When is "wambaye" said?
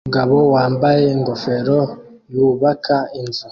0.55-1.03